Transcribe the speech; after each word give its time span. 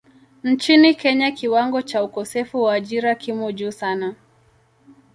Nchini 0.43 0.95
Kenya 0.95 1.31
kiwango 1.31 1.81
cha 1.81 2.03
ukosefu 2.03 2.63
wa 2.63 2.73
ajira 2.73 3.15
kimo 3.15 3.51
juu 3.51 3.71
sana. 3.71 4.15